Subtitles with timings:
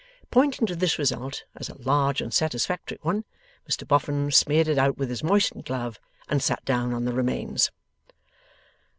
[0.31, 3.23] Pointing to this result as a large and satisfactory one,
[3.69, 7.69] Mr Boffin smeared it out with his moistened glove, and sat down on the remains.